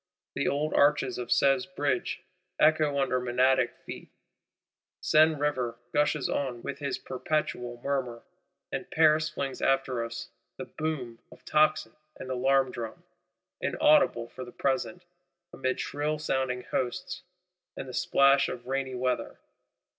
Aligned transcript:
The 0.33 0.47
old 0.47 0.73
arches 0.73 1.19
of 1.19 1.27
Sèvres 1.27 1.67
Bridge 1.75 2.23
echo 2.59 2.97
under 2.99 3.21
Menadic 3.21 3.75
feet; 3.85 4.09
Seine 4.99 5.35
River 5.35 5.77
gushes 5.93 6.27
on 6.27 6.63
with 6.63 6.79
his 6.79 6.97
perpetual 6.97 7.79
murmur; 7.83 8.23
and 8.71 8.89
Paris 8.89 9.29
flings 9.29 9.61
after 9.61 10.03
us 10.03 10.29
the 10.57 10.65
boom 10.65 11.19
of 11.31 11.45
tocsin 11.45 11.93
and 12.19 12.31
alarm 12.31 12.71
drum,—inaudible, 12.71 14.29
for 14.29 14.43
the 14.43 14.51
present, 14.51 15.03
amid 15.53 15.79
shrill 15.79 16.17
sounding 16.17 16.63
hosts, 16.63 17.21
and 17.77 17.87
the 17.87 17.93
splash 17.93 18.49
of 18.49 18.65
rainy 18.65 18.95
weather. 18.95 19.37